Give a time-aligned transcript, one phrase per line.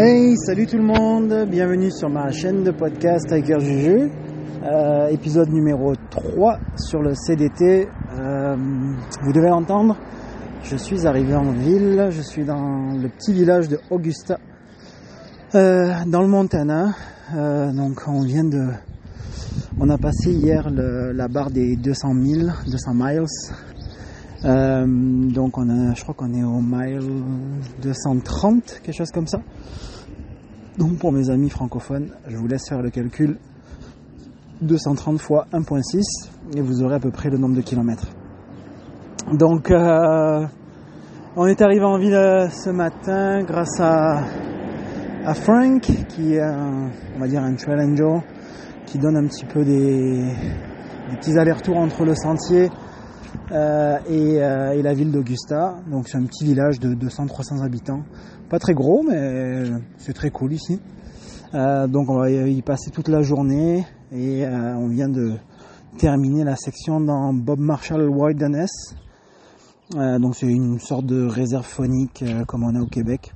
[0.00, 4.12] Hey, salut tout le monde, bienvenue sur ma chaîne de podcast Tiger Juju,
[4.62, 7.88] euh, épisode numéro 3 sur le CDT.
[8.16, 8.56] Euh,
[9.22, 9.96] vous devez l'entendre,
[10.62, 14.38] je suis arrivé en ville, je suis dans le petit village de Augusta,
[15.56, 16.94] euh, dans le Montana.
[17.74, 18.68] Donc on vient de...
[19.80, 23.24] On a passé hier la barre des 200 000, 200 miles.
[24.44, 27.00] Euh, donc on a, je crois qu'on est au mile
[27.82, 29.40] 230, quelque chose comme ça.
[30.78, 33.36] Donc pour mes amis francophones, je vous laisse faire le calcul
[34.60, 36.02] 230 fois 1.6
[36.56, 38.06] et vous aurez à peu près le nombre de kilomètres.
[39.32, 40.46] Donc euh,
[41.36, 44.22] on est arrivé en ville euh, ce matin grâce à,
[45.24, 48.22] à Frank qui est un, on va dire un trail angel
[48.86, 50.32] qui donne un petit peu des,
[51.10, 52.70] des petits allers-retours entre le sentier
[53.50, 55.76] euh, et, euh, et la ville d'Augusta.
[55.90, 58.02] Donc c'est un petit village de 200-300 habitants.
[58.50, 59.64] Pas très gros, mais
[59.96, 60.80] c'est très cool ici.
[61.54, 65.34] Euh, donc on va y passer toute la journée et on vient de
[65.96, 68.94] terminer la section dans Bob Marshall Wilderness.
[69.94, 73.32] Donc c'est une sorte de réserve phonique comme on a au Québec.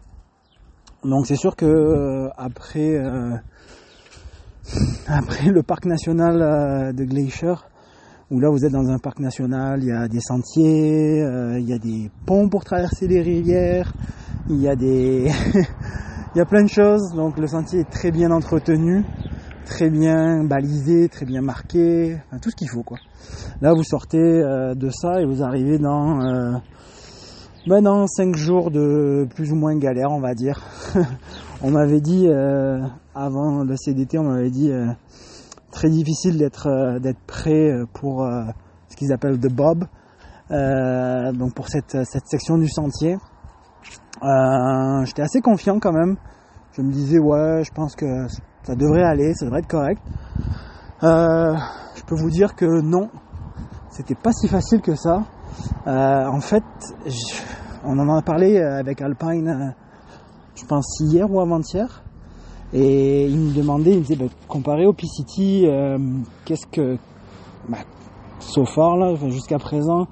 [1.05, 2.99] Donc c'est sûr que après
[5.07, 7.55] après le parc national de Glacier,
[8.33, 11.69] où là vous êtes dans un parc national, il y a des sentiers, euh, il
[11.69, 13.93] y a des ponts pour traverser les rivières,
[14.49, 15.31] il y a des
[16.35, 17.13] il y a plein de choses.
[17.15, 19.05] Donc le sentier est très bien entretenu,
[19.67, 22.97] très bien balisé, très bien marqué, tout ce qu'il faut quoi.
[23.61, 26.53] Là vous sortez euh, de ça et vous arrivez dans euh,
[27.67, 30.65] ben dans 5 jours de plus ou moins galère on va dire.
[31.63, 32.29] on m'avait dit
[33.15, 34.73] avant le CDT, on m'avait dit
[35.73, 38.45] très difficile d'être euh, prêt pour euh,
[38.89, 39.87] ce qu'ils appellent the bob,
[40.51, 43.17] euh, donc pour cette, cette section du sentier.
[44.23, 46.17] Euh, J'étais assez confiant quand même.
[46.73, 48.27] Je me disais ouais, je pense que
[48.63, 50.01] ça devrait aller, ça devrait être correct.
[51.03, 51.57] Euh,
[51.97, 53.11] je peux vous dire que non,
[53.91, 55.25] c'était pas si facile que ça.
[55.87, 56.63] Euh, en fait,
[57.85, 59.71] on en a parlé avec Alpine, euh,
[60.55, 62.02] je pense hier ou avant-hier.
[62.75, 65.99] Et il me demandait, il me disait, bah, comparé au PCT, euh,
[66.45, 66.97] qu'est-ce que,
[67.69, 67.79] bah,
[68.41, 70.07] so far là, jusqu'à présent,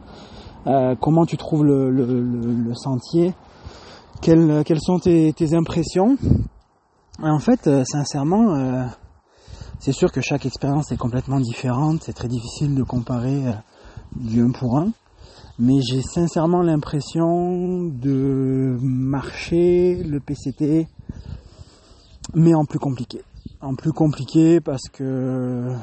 [0.66, 3.32] euh, comment tu trouves le, le, le- le sentier?
[4.20, 6.16] Quelles, quelles sont tes, tes impressions?
[7.22, 8.86] Et En fait, euh, sincèrement,
[9.78, 12.02] c'est sûr que chaque expérience est complètement différente.
[12.04, 13.40] C'est très difficile de comparer
[14.14, 14.88] du un pour un.
[15.58, 20.86] Mais j'ai sincèrement l'impression de marcher le PCT
[22.34, 23.22] mais en plus compliqué.
[23.60, 25.74] En plus compliqué parce que euh,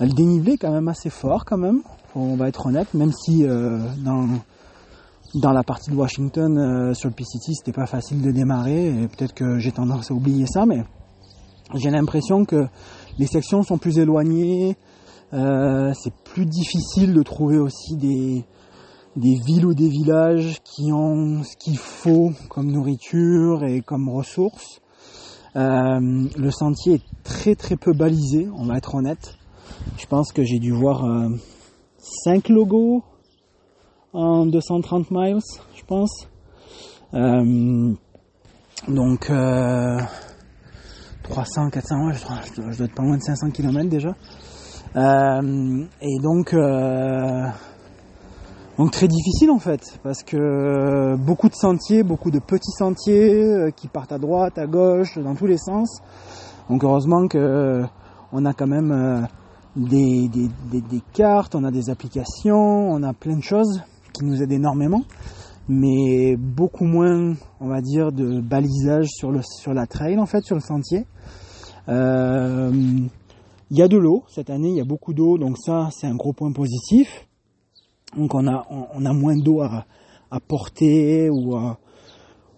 [0.00, 1.82] le dénivelé est quand même assez fort quand même,
[2.14, 4.28] on va être honnête, même si euh, dans,
[5.34, 9.08] dans la partie de Washington euh, sur le PCT c'était pas facile de démarrer, et
[9.08, 10.84] peut-être que j'ai tendance à oublier ça, mais
[11.74, 12.66] j'ai l'impression que
[13.18, 14.76] les sections sont plus éloignées,
[15.32, 18.44] c'est plus difficile de trouver aussi des,
[19.16, 24.80] des villes ou des villages qui ont ce qu'il faut comme nourriture et comme ressources.
[25.56, 26.00] Euh,
[26.36, 29.34] le sentier est très très peu balisé, on va être honnête.
[29.98, 31.04] Je pense que j'ai dû voir
[31.98, 33.02] 5 logos
[34.12, 35.40] en 230 miles,
[35.74, 36.28] je pense.
[37.14, 37.92] Euh,
[38.88, 39.98] donc euh,
[41.22, 44.14] 300, 400, ouais, je, dois- je dois- être pas loin de 500 km déjà.
[44.96, 47.46] Euh, et donc, euh,
[48.78, 53.70] donc très difficile en fait, parce que beaucoup de sentiers, beaucoup de petits sentiers euh,
[53.70, 56.02] qui partent à droite, à gauche, dans tous les sens.
[56.68, 57.84] Donc heureusement que euh,
[58.32, 59.22] on a quand même euh,
[59.76, 63.82] des, des, des, cartes, on a des applications, on a plein de choses
[64.12, 65.04] qui nous aident énormément,
[65.68, 70.44] mais beaucoup moins, on va dire, de balisage sur le sur la trail en fait,
[70.44, 71.06] sur le sentier.
[71.88, 72.70] Euh,
[73.70, 76.06] il y a de l'eau cette année, il y a beaucoup d'eau, donc ça c'est
[76.06, 77.26] un gros point positif.
[78.14, 79.84] Donc on a on, a moins d'eau à,
[80.46, 81.78] porter ou à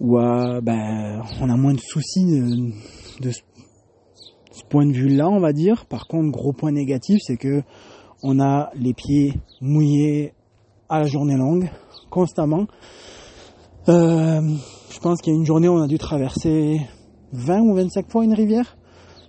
[0.00, 2.40] ou ben on a moins de soucis
[3.20, 5.86] de, ce point de vue-là, on va dire.
[5.86, 7.62] Par contre, gros point négatif, c'est que
[8.22, 10.32] on a les pieds mouillés
[10.88, 11.70] à la journée longue,
[12.10, 12.66] constamment.
[13.88, 14.40] Euh,
[14.90, 16.80] je pense qu'il y a une journée où on a dû traverser
[17.32, 18.76] 20 ou 25 fois une rivière.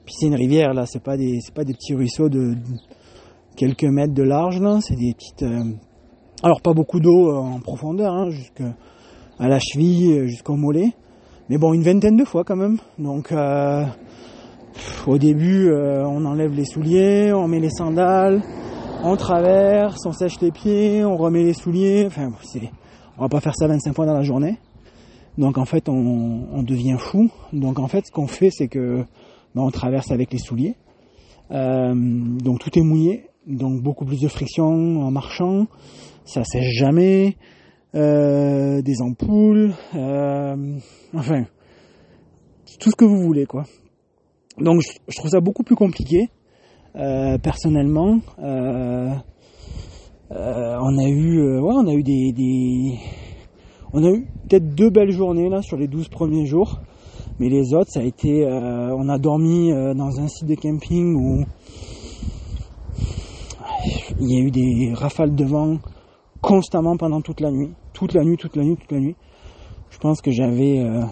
[0.05, 2.57] Puis c'est une rivière là, c'est pas des pas des petits ruisseaux de, de
[3.55, 5.63] quelques mètres de large là, c'est des petites euh,
[6.41, 8.73] alors pas beaucoup d'eau euh, en profondeur hein, jusqu'à
[9.39, 10.93] la cheville, euh, jusqu'au mollet.
[11.49, 12.77] Mais bon, une vingtaine de fois quand même.
[12.97, 13.83] Donc euh,
[15.05, 18.41] au début, on enlève les souliers, on met les sandales,
[19.03, 22.05] on traverse, on sèche les pieds, on remet les souliers.
[22.05, 22.69] Enfin, c'est,
[23.17, 24.59] on va pas faire ça 25 fois dans la journée.
[25.37, 27.29] Donc en fait, on, devient fou.
[27.51, 29.03] Donc en fait, ce qu'on fait, c'est que
[29.55, 30.75] ben, on traverse avec les souliers.
[31.49, 35.65] Donc tout est mouillé, donc beaucoup plus de friction en marchant.
[36.31, 37.37] Ça sèche jamais.
[37.95, 40.77] Euh, des ampoules, euh,
[41.15, 41.45] enfin
[42.79, 43.63] tout ce que vous voulez quoi.
[44.59, 46.29] Donc je, trouve ça beaucoup plus compliqué
[46.93, 48.19] personnellement.
[48.37, 49.17] on
[50.29, 52.99] a eu, ouais, on a eu des,
[53.91, 56.79] on a eu peut-être deux belles journées là sur les 12 premiers jours.
[57.39, 60.55] Mais les autres, ça a été, euh, on a dormi euh, dans un site de
[60.55, 61.45] camping où
[64.19, 65.77] il y a eu des rafales de vent
[66.41, 69.15] constamment pendant toute la nuit, toute la nuit, toute la nuit, toute la nuit.
[69.89, 71.03] Je pense que j'avais euh,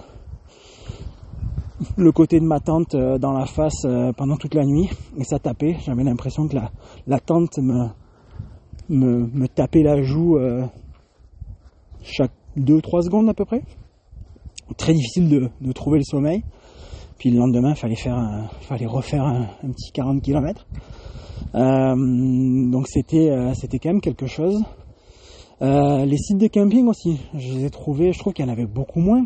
[1.97, 3.85] le côté de ma tente dans la face
[4.15, 5.77] pendant toute la nuit et ça tapait.
[5.85, 6.71] J'avais l'impression que la,
[7.07, 10.37] la tente me, tapait la joue
[12.03, 13.61] chaque 2-3 secondes à peu près.
[14.77, 16.43] Très difficile de, trouver le sommeil.
[17.17, 20.67] Puis le lendemain, il fallait, faire fallait refaire un, petit 40 km.
[21.55, 21.95] Euh,
[22.69, 24.63] donc c'était euh, c'était quand même quelque chose.
[25.61, 28.51] Euh, les sites de camping aussi, je les ai trouvés, je trouve qu'il y en
[28.51, 29.25] avait beaucoup moins.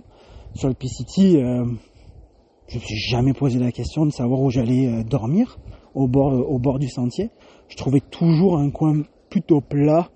[0.53, 5.57] Sur le P-City, je me suis jamais posé la question de savoir où j'allais dormir
[5.95, 7.29] au bord, du sentier.
[7.69, 10.09] Je trouvais toujours un coin plutôt plat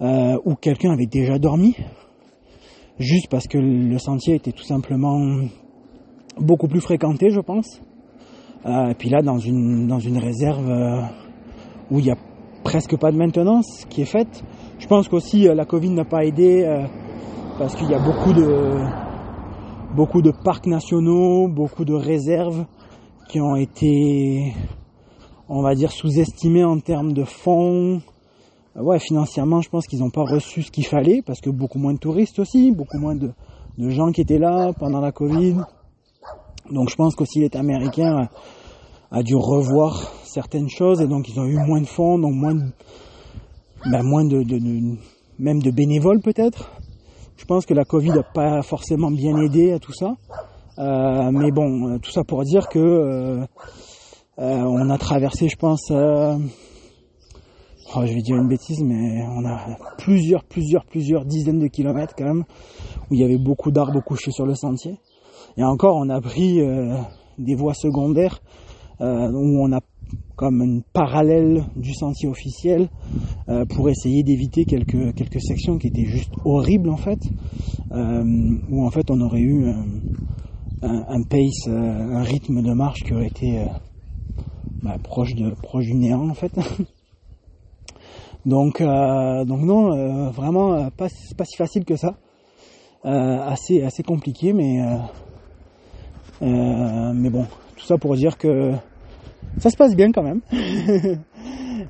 [0.00, 1.74] où quelqu'un avait déjà dormi
[2.98, 5.46] juste parce que le sentier était tout simplement
[6.38, 7.80] beaucoup plus fréquenté, je pense.
[8.66, 11.02] Euh, et puis là, dans une, dans une réserve euh,
[11.90, 12.16] où il n'y a
[12.64, 14.44] presque pas de maintenance qui est faite,
[14.78, 16.86] je pense qu'aussi euh, la Covid n'a pas aidé
[17.58, 18.84] parce qu'il y a beaucoup de,
[19.94, 22.64] beaucoup de parcs nationaux, beaucoup de réserves
[23.28, 24.54] qui ont été,
[25.48, 28.00] on va dire, sous-estimés en termes de fonds,
[28.76, 31.78] euh, ouais, financièrement, je pense qu'ils n'ont pas reçu ce qu'il fallait parce que beaucoup
[31.78, 33.32] moins de touristes aussi, beaucoup moins de,
[33.78, 35.56] gens qui étaient là pendant la Covid.
[36.70, 38.28] Donc je pense qu'aussi l'État américain
[39.10, 42.54] a, dû revoir certaines choses et donc ils ont eu moins de fonds, donc moins
[42.54, 42.64] de,
[43.86, 44.42] ben, moins de,
[45.38, 46.70] même de bénévoles peut-être.
[47.36, 50.16] Je pense que la Covid n'a pas forcément bien aidé à tout ça.
[50.78, 53.46] Euh, mais bon, euh, tout ça pour dire que
[54.40, 56.36] on a traversé, je pense, oh,
[58.06, 62.24] je vais dire une bêtise, mais on a plusieurs, plusieurs, plusieurs dizaines de kilomètres quand
[62.26, 62.44] même,
[63.10, 65.00] où il y avait beaucoup d'arbres couchés sur le sentier.
[65.56, 66.94] Et encore, on a pris euh,
[67.38, 68.40] des voies secondaires
[69.00, 69.80] euh, où on a
[70.36, 72.88] comme une parallèle du sentier officiel
[73.48, 77.20] euh, pour essayer d'éviter quelques quelques sections qui étaient juste horribles en fait,
[77.90, 79.86] où en fait on aurait eu un,
[80.82, 83.64] un pace, un rythme de marche qui aurait été
[84.82, 86.52] bah, proche de proche du néant en fait.
[88.48, 92.16] Donc, euh, donc non, euh, vraiment euh, pas, pas si facile que ça.
[93.04, 94.78] assez, assez compliqué, mais,
[96.40, 97.46] mais bon,
[97.76, 98.72] tout ça pour dire que
[99.58, 100.40] ça se passe bien quand même.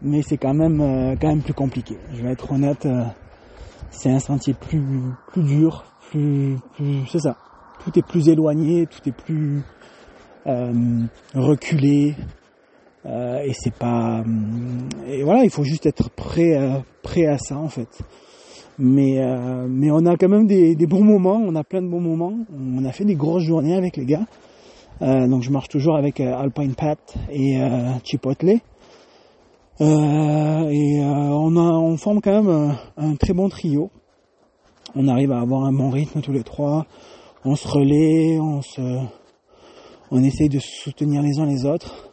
[0.02, 1.96] mais c'est quand même, quand même plus compliqué.
[2.14, 2.86] Je vais être honnête,
[3.90, 4.82] c'est un sentier plus,
[5.32, 7.36] plus dur, plus, plus c'est ça.
[7.84, 9.62] Tout est plus éloigné, tout est plus
[11.34, 12.14] reculé.
[13.06, 14.24] Euh, et c'est pas
[15.06, 18.02] et voilà il faut juste être prêt à, prêt à ça en fait
[18.76, 21.86] mais euh, mais on a quand même des, des, bons moments on a plein de
[21.86, 24.47] bons moments on a fait des grosses journées avec les gars euh,
[25.00, 26.98] donc je marche toujours avec Alpine Pat
[27.30, 27.58] et
[28.04, 28.60] Chipotle et
[29.80, 33.90] on a on forme quand même un, très bon trio
[34.96, 36.86] on arrive à avoir un bon rythme tous les trois
[37.44, 38.80] on se relaie on se
[40.10, 42.08] on essaye de se soutenir les uns les autres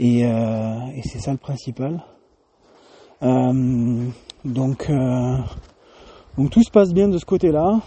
[0.00, 2.04] et, euh, et c'est ça le principal.
[3.22, 4.06] Euh,
[4.44, 5.38] donc, euh,
[6.36, 7.80] donc tout se passe bien de ce côté-là.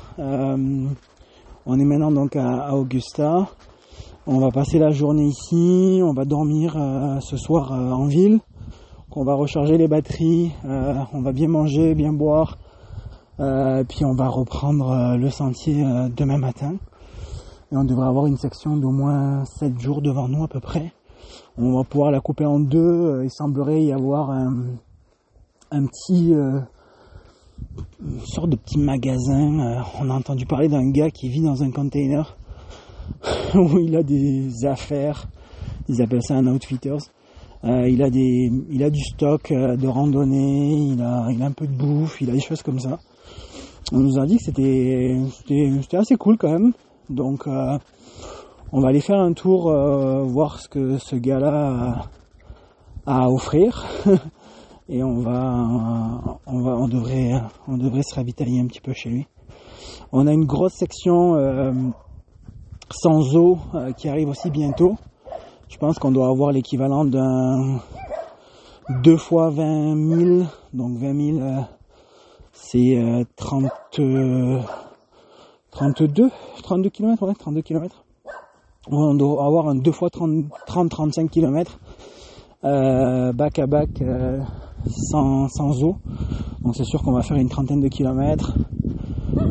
[1.66, 3.48] On est maintenant donc à, Augusta.
[4.28, 6.02] On va passer la journée ici.
[6.04, 6.78] On va dormir
[7.22, 8.40] ce soir en ville.
[9.16, 10.52] On va recharger les batteries.
[10.64, 12.58] on va bien manger, bien boire.
[13.38, 15.84] puis on va reprendre le sentier
[16.16, 16.76] demain matin.
[17.72, 20.94] Et on devrait avoir une section d'au moins 7 jours devant nous à peu près
[21.58, 22.80] on va pouvoir la couper en deux.
[22.80, 24.76] Euh, il semblerait y avoir un,
[25.86, 26.60] petit euh,
[28.02, 29.60] une sorte de petit magasin.
[29.60, 32.36] Euh, on a entendu parler d'un gars qui vit dans un container
[33.56, 35.28] où il a des affaires.
[35.90, 37.10] Ils appellent ça un outfitters.
[37.64, 40.94] il a des, il a du stock de randonnée.
[40.94, 42.22] Il a, il a un peu de bouffe.
[42.22, 43.00] Il a des choses comme ça.
[43.92, 46.74] On nous a dit que c'était, assez cool quand même.
[47.10, 47.48] Donc
[48.74, 52.08] on va aller faire un tour, euh, voir ce que ce gars-là
[53.06, 53.86] a, à offrir.
[54.90, 56.11] Et on va,
[56.52, 59.28] on va, on devrait, on devrait se ravitailler un petit peu chez lui.
[60.12, 61.36] On a une grosse section
[62.90, 63.58] sans eau
[63.98, 64.96] qui arrive aussi bientôt.
[65.70, 67.80] Je pense qu'on doit avoir l'équivalent d'un
[69.04, 71.40] 2 fois 20 000, donc 20 000
[72.52, 73.72] c'est 30,
[75.72, 76.30] 32,
[76.62, 78.04] 32 km, ouais, 32 km.
[78.88, 81.80] On doit avoir un 2 fois 30-35 km
[82.64, 83.90] bac à bac
[84.88, 85.96] sans, eau.
[86.64, 88.54] Donc c'est sûr qu'on va faire une trentaine de kilomètres.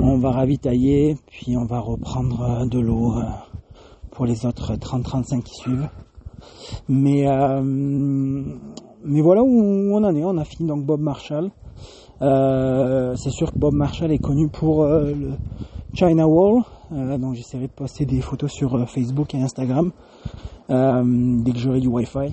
[0.01, 3.23] On va ravitailler, puis on va reprendre euh, de l'eau euh,
[4.11, 5.89] pour les autres 30-35 qui suivent.
[6.89, 10.25] Mais, euh, mais voilà où on en est.
[10.25, 11.51] On a fini donc Bob Marshall.
[12.21, 15.33] c'est sûr que Bob Marshall est connu pour le
[15.95, 16.63] China Wall.
[16.91, 19.91] donc j'essaierai de poster des photos sur Facebook et Instagram
[20.69, 22.33] dès que j'aurai du Wi-Fi.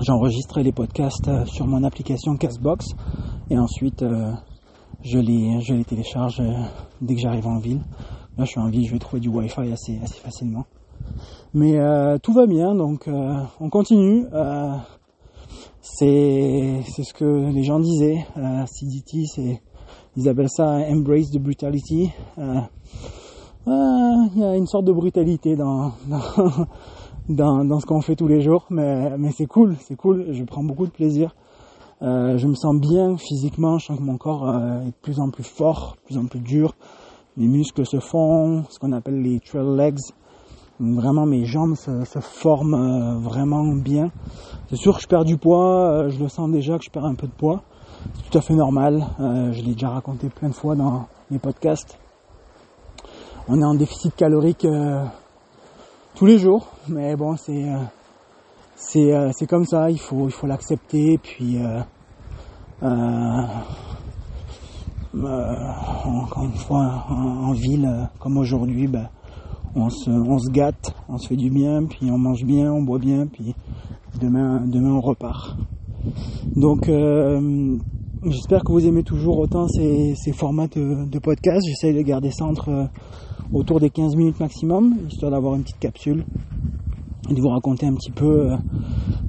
[0.00, 2.86] J'enregistrerai les podcasts sur mon application Castbox
[3.50, 4.04] et ensuite
[5.02, 6.42] je les, je les télécharge
[7.00, 7.80] dès que j'arrive en ville.
[8.36, 10.64] Là, je suis en ville, je vais trouver du Wi-Fi assez, assez facilement.
[11.52, 14.26] Mais euh, tout va bien, donc euh, on continue.
[14.32, 14.72] Euh,
[15.80, 18.26] c'est, ce que les gens disaient.
[18.66, 19.62] CDT, c'est,
[20.16, 22.10] ils appellent ça embrace the brutality.
[22.36, 25.92] Il y a une sorte de brutalité dans,
[27.28, 30.26] dans, ce qu'on fait tous les jours, mais, mais c'est cool, c'est cool.
[30.32, 31.34] Je prends beaucoup de plaisir.
[32.00, 34.48] je me sens bien physiquement, je sens que mon corps
[34.82, 36.74] est de plus en plus fort, de plus en plus dur.
[37.36, 39.98] Mes muscles se font, ce qu'on appelle les trail legs.
[40.78, 44.10] Vraiment, mes jambes se, forment euh, vraiment bien.
[44.70, 47.04] C'est sûr que je perds du poids, euh, je le sens déjà que je perds
[47.04, 47.62] un peu de poids.
[48.14, 49.04] C'est tout à fait normal.
[49.18, 51.98] Euh, je l'ai déjà raconté plein de fois dans mes podcasts.
[53.48, 54.66] On est en déficit calorique
[56.14, 57.64] tous les jours, mais bon, c'est
[58.76, 59.90] c'est c'est comme ça.
[59.90, 61.18] Il faut il faut l'accepter.
[61.18, 61.58] Puis
[65.22, 69.08] encore une fois, en, ville comme aujourd'hui, ben,
[69.74, 72.82] on se, on se gâte, on se fait du bien, puis on mange bien, on
[72.82, 73.54] boit bien, puis
[74.20, 75.56] demain, demain on repart.
[76.54, 77.76] Donc euh,
[78.24, 81.62] j'espère que vous aimez toujours autant ces, ces formats de, podcast.
[81.66, 82.84] J'essaye de garder ça entre euh,
[83.52, 86.24] autour des 15 minutes maximum, histoire d'avoir une petite capsule
[87.30, 88.56] et de vous raconter un petit peu euh,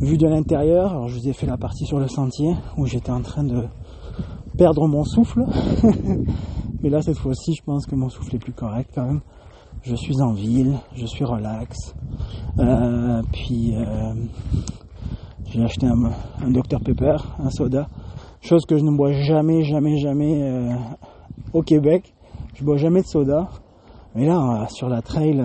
[0.01, 0.91] vue de l'intérieur.
[0.91, 3.63] Alors je vous ai fait la partie sur le sentier où j'étais en train de
[4.57, 5.43] perdre mon souffle.
[6.81, 9.21] Mais là cette fois-ci je pense que mon souffle est plus correct quand même
[9.85, 11.93] je suis en ville, je suis relax.
[12.59, 14.13] Euh, puis euh,
[15.45, 16.11] j'ai acheté un,
[16.43, 17.87] un, Dr Pepper, un soda,
[18.41, 20.75] chose que je ne bois jamais, jamais, jamais euh,
[21.53, 22.13] au Québec.
[22.55, 23.49] Je bois jamais de soda.
[24.15, 25.43] Mais là, sur la trail,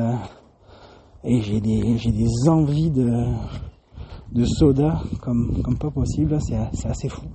[1.25, 6.39] et j'ai des, envies de, soda comme, pas possible.
[6.41, 7.27] C'est, assez fou.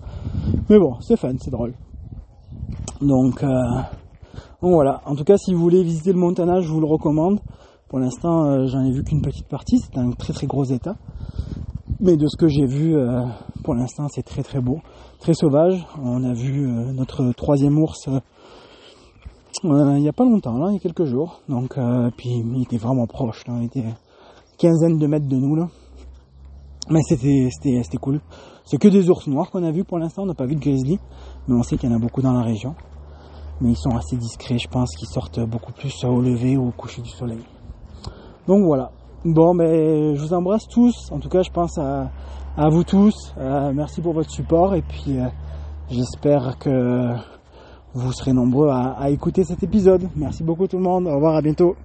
[0.69, 1.73] Mais bon, c'est fun, c'est drôle.
[3.01, 3.43] Donc
[4.65, 7.39] donc voilà, en tout cas si vous voulez visiter le Montana, je vous le recommande.
[7.87, 10.95] Pour l'instant, euh, j'en ai vu qu'une petite partie, c'est un très très gros état.
[11.99, 13.21] Mais de ce que j'ai vu, euh,
[13.63, 14.79] pour l'instant, c'est très très beau,
[15.19, 15.85] très sauvage.
[16.01, 18.09] On a vu euh, notre troisième ours
[19.65, 21.41] il n'y a pas longtemps, il y a quelques jours.
[21.49, 21.77] Donc,
[22.17, 23.83] puis il était vraiment proche, il était
[24.57, 25.67] quinzaine de mètres de nous, là.
[26.89, 28.21] Mais c'était, c'était, c'était cool.
[28.63, 30.61] C'est que des ours noirs qu'on a vu pour l'instant, on n'a pas vu de
[30.61, 30.99] grizzly,
[31.47, 32.75] mais on sait qu'il y en a beaucoup dans la région
[33.61, 36.71] mais ils sont assez discrets, je pense qu'ils sortent beaucoup plus au lever ou au
[36.71, 37.43] coucher du soleil.
[38.47, 38.91] Donc voilà.
[39.23, 41.11] Bon, mais je vous embrasse tous.
[41.11, 42.11] En tout cas, je pense à,
[42.57, 43.33] à vous tous.
[43.37, 45.27] Euh, merci pour votre support et puis euh,
[45.89, 47.15] j'espère que
[47.95, 50.07] vous serez nombreux à, écouter cet épisode.
[50.15, 51.07] Merci beaucoup tout le monde.
[51.07, 51.75] Au revoir, à bientôt.